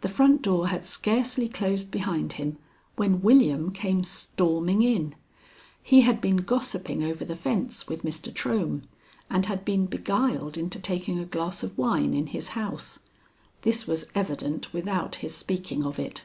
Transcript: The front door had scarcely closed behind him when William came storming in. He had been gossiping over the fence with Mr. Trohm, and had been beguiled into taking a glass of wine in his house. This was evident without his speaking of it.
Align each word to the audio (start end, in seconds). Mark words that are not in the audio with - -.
The 0.00 0.08
front 0.08 0.42
door 0.42 0.66
had 0.66 0.84
scarcely 0.84 1.48
closed 1.48 1.92
behind 1.92 2.32
him 2.32 2.58
when 2.96 3.22
William 3.22 3.70
came 3.70 4.02
storming 4.02 4.82
in. 4.82 5.14
He 5.80 6.00
had 6.00 6.20
been 6.20 6.38
gossiping 6.38 7.04
over 7.04 7.24
the 7.24 7.36
fence 7.36 7.86
with 7.86 8.02
Mr. 8.02 8.32
Trohm, 8.34 8.82
and 9.30 9.46
had 9.46 9.64
been 9.64 9.86
beguiled 9.86 10.58
into 10.58 10.80
taking 10.80 11.20
a 11.20 11.24
glass 11.24 11.62
of 11.62 11.78
wine 11.78 12.14
in 12.14 12.26
his 12.34 12.48
house. 12.58 12.98
This 13.60 13.86
was 13.86 14.10
evident 14.16 14.72
without 14.72 15.14
his 15.14 15.36
speaking 15.36 15.86
of 15.86 16.00
it. 16.00 16.24